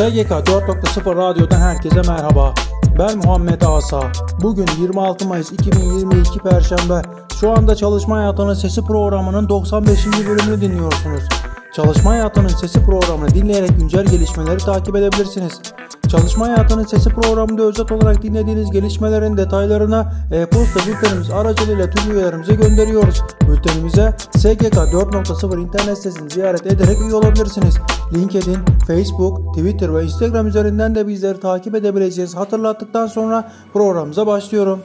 [0.00, 2.54] SGK 4.0 Radyo'dan herkese merhaba.
[2.98, 4.12] Ben Muhammed Asa.
[4.42, 7.02] Bugün 26 Mayıs 2022 Perşembe.
[7.40, 10.06] Şu anda Çalışma Hayatının Sesi programının 95.
[10.06, 11.22] bölümünü dinliyorsunuz.
[11.74, 15.60] Çalışma Hayatının Sesi programını dinleyerek güncel gelişmeleri takip edebilirsiniz.
[16.08, 23.22] Çalışma Hayatının Sesi programında özet olarak dinlediğiniz gelişmelerin detaylarını e-posta bültenimiz aracılığıyla tüm üyelerimize gönderiyoruz.
[23.48, 27.74] Bültenimize SGK 4.0 internet sitesini ziyaret ederek üye olabilirsiniz.
[28.14, 32.36] LinkedIn, Facebook, Twitter ve Instagram üzerinden de bizleri takip edebileceğiz.
[32.36, 34.80] Hatırlattıktan sonra programımıza başlıyorum.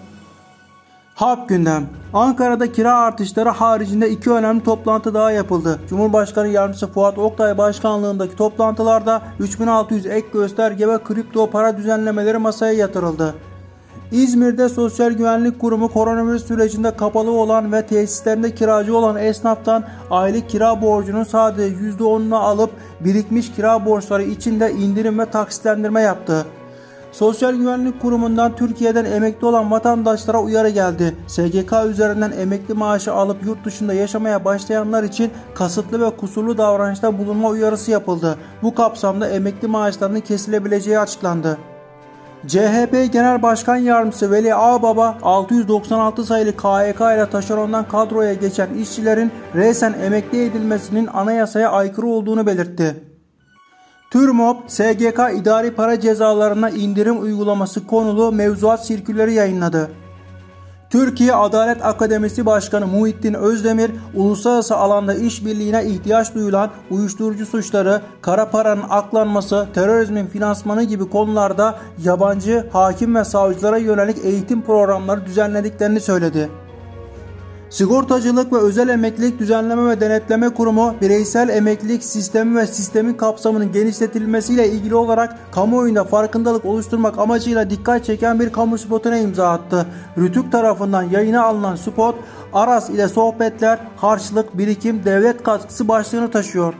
[1.16, 1.90] Harp gündem.
[2.14, 5.80] Ankara'da kira artışları haricinde iki önemli toplantı daha yapıldı.
[5.90, 13.36] Cumhurbaşkanı Yardımcısı Fuat Oktay başkanlığındaki toplantılarda 3600 ek gösterge ve kripto para düzenlemeleri masaya yatırıldı.
[14.12, 20.81] İzmir'de Sosyal Güvenlik Kurumu koronavirüs sürecinde kapalı olan ve tesislerinde kiracı olan esnaftan aylık kira
[20.81, 22.70] borcunun sadece %10'unu alıp
[23.00, 26.45] birikmiş kira borçları içinde indirim ve taksitlendirme yaptı.
[27.12, 31.16] Sosyal Güvenlik Kurumu'ndan Türkiye'den emekli olan vatandaşlara uyarı geldi.
[31.28, 37.50] SGK üzerinden emekli maaşı alıp yurt dışında yaşamaya başlayanlar için kasıtlı ve kusurlu davranışta bulunma
[37.50, 38.38] uyarısı yapıldı.
[38.64, 41.58] Bu kapsamda emekli maaşlarının kesilebileceği açıklandı.
[42.48, 49.96] CHP Genel Başkan Yardımcısı Veli Ağbaba 696 sayılı KYK ile taşerondan kadroya geçen işçilerin resen
[50.04, 53.04] emekli edilmesinin anayasaya aykırı olduğunu belirtti.
[54.12, 60.05] TÜRMOP, SGK idari para cezalarına indirim uygulaması konulu mevzuat sirküleri yayınladı.
[60.96, 68.84] Türkiye Adalet Akademisi Başkanı Muhittin Özdemir, uluslararası alanda işbirliğine ihtiyaç duyulan uyuşturucu suçları, kara paranın
[68.90, 76.50] aklanması, terörizmin finansmanı gibi konularda yabancı hakim ve savcılara yönelik eğitim programları düzenlediklerini söyledi.
[77.76, 84.70] Sigortacılık ve Özel Emeklilik Düzenleme ve Denetleme Kurumu bireysel emeklilik sistemi ve sistemin kapsamının genişletilmesiyle
[84.70, 89.86] ilgili olarak kamuoyunda farkındalık oluşturmak amacıyla dikkat çeken bir kamu spotuna imza attı.
[90.17, 92.16] Rütük tarafından yayına alınan spot
[92.54, 96.73] Aras ile sohbetler, karşılık, birikim, devlet katkısı başlığını taşıyor.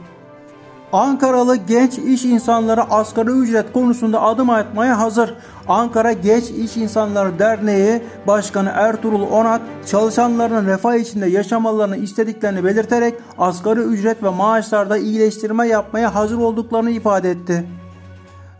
[0.96, 5.34] Ankaralı genç iş insanları asgari ücret konusunda adım atmaya hazır.
[5.68, 13.80] Ankara Genç İş İnsanları Derneği Başkanı Ertuğrul Onat çalışanlarının refah içinde yaşamalarını istediklerini belirterek asgari
[13.80, 17.64] ücret ve maaşlarda iyileştirme yapmaya hazır olduklarını ifade etti.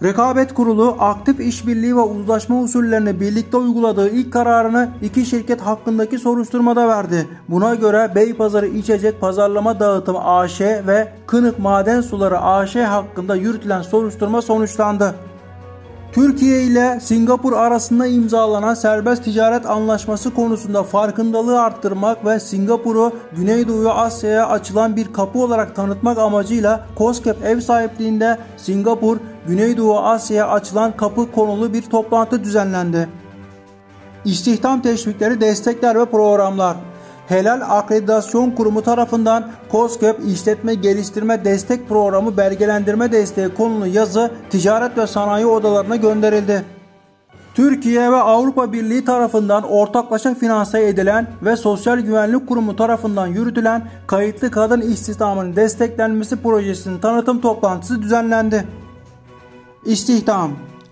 [0.02, 6.88] Rekabet Kurulu aktif işbirliği ve uzlaşma usullerini birlikte uyguladığı ilk kararını iki şirket hakkındaki soruşturmada
[6.88, 7.28] verdi.
[7.48, 14.42] Buna göre Beypazarı İçecek Pazarlama Dağıtım AŞ ve Kınık Maden Suları AŞ hakkında yürütülen soruşturma
[14.42, 15.14] sonuçlandı.
[16.12, 24.48] Türkiye ile Singapur arasında imzalanan serbest ticaret anlaşması konusunda farkındalığı arttırmak ve Singapur'u Güneydoğu Asya'ya
[24.48, 29.16] açılan bir kapı olarak tanıtmak amacıyla COSGAP ev sahipliğinde Singapur,
[29.46, 33.08] Güneydoğu Asya'ya açılan kapı konulu bir toplantı düzenlendi.
[34.24, 36.76] İstihdam teşvikleri, destekler ve programlar
[37.28, 45.06] Helal Akreditasyon Kurumu tarafından COSGAP İşletme Geliştirme Destek Programı belgelendirme desteği konulu yazı ticaret ve
[45.06, 46.64] sanayi odalarına gönderildi.
[47.54, 54.50] Türkiye ve Avrupa Birliği tarafından ortaklaşa finanse edilen ve Sosyal Güvenlik Kurumu tarafından yürütülen kayıtlı
[54.50, 58.64] kadın istihdamının desteklenmesi projesinin tanıtım toplantısı düzenlendi.
[59.84, 60.50] İstihdam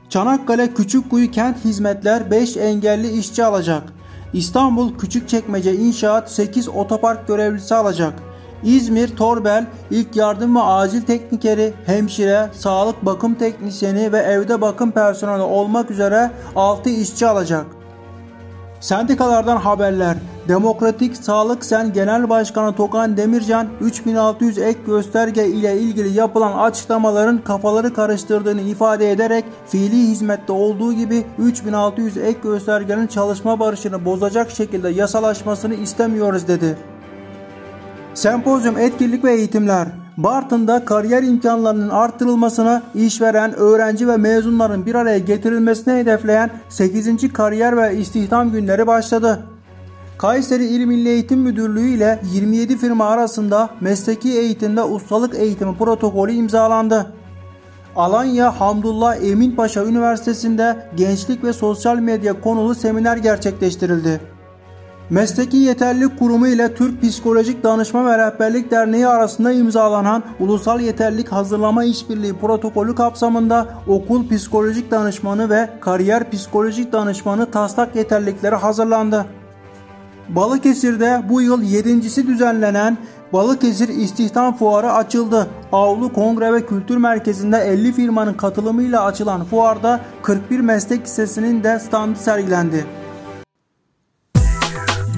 [0.08, 3.93] Çanakkale Küçükkuyu Kent Hizmetler 5 engelli işçi alacak.
[4.34, 8.12] İstanbul Küçükçekmece İnşaat 8 otopark görevlisi alacak.
[8.62, 15.42] İzmir Torbel ilk yardım ve acil teknikeri, hemşire, sağlık bakım teknisyeni ve evde bakım personeli
[15.42, 17.66] olmak üzere 6 işçi alacak.
[18.80, 20.16] Sendikalardan haberler.
[20.48, 27.94] Demokratik Sağlık Sen Genel Başkanı Tokan Demircan 3600 ek gösterge ile ilgili yapılan açıklamaların kafaları
[27.94, 35.74] karıştırdığını ifade ederek fiili hizmette olduğu gibi 3600 ek göstergenin çalışma barışını bozacak şekilde yasalaşmasını
[35.74, 36.76] istemiyoruz dedi.
[38.14, 45.98] Sempozyum etkinlik ve eğitimler Bartın'da kariyer imkanlarının artırılmasına, işveren, öğrenci ve mezunların bir araya getirilmesine
[45.98, 47.32] hedefleyen 8.
[47.32, 49.46] Kariyer ve İstihdam Günleri başladı.
[50.18, 57.12] Kayseri İl Milli Eğitim Müdürlüğü ile 27 firma arasında mesleki eğitimde ustalık eğitimi protokolü imzalandı.
[57.96, 64.20] Alanya Hamdullah Emin Paşa Üniversitesi'nde gençlik ve sosyal medya konulu seminer gerçekleştirildi.
[65.10, 71.84] Mesleki Yeterlilik Kurumu ile Türk Psikolojik Danışma ve Rehberlik Derneği arasında imzalanan Ulusal Yeterlilik Hazırlama
[71.84, 79.26] İşbirliği protokolü kapsamında okul psikolojik danışmanı ve kariyer psikolojik danışmanı taslak yeterlilikleri hazırlandı.
[80.28, 82.98] Balıkesir'de bu yıl yedincisi düzenlenen
[83.32, 85.48] Balıkesir İstihdam Fuarı açıldı.
[85.72, 92.18] Avlu Kongre ve Kültür Merkezi'nde 50 firmanın katılımıyla açılan fuarda 41 meslek lisesinin de standı
[92.18, 92.86] sergilendi.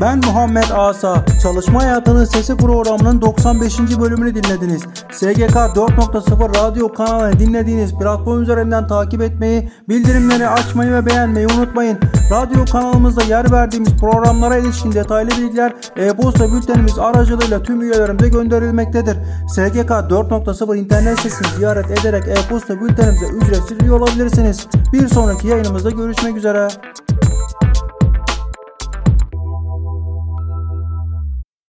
[0.01, 1.25] Ben Muhammed Asa.
[1.43, 3.79] Çalışma Hayatının Sesi programının 95.
[4.01, 4.83] bölümünü dinlediniz.
[5.11, 11.99] SGK 4.0 radyo kanalını dinlediğiniz platform üzerinden takip etmeyi, bildirimleri açmayı ve beğenmeyi unutmayın.
[12.31, 19.17] Radyo kanalımızda yer verdiğimiz programlara ilişkin detaylı bilgiler e-posta bültenimiz aracılığıyla tüm üyelerimize gönderilmektedir.
[19.49, 24.67] SGK 4.0 internet sitesini ziyaret ederek e-posta bültenimize ücretsiz üye olabilirsiniz.
[24.93, 26.69] Bir sonraki yayınımızda görüşmek üzere.